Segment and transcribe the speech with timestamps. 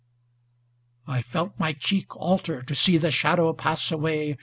[1.07, 4.35] ŌĆö I felt my cheek Alter, to see the shadow pass away.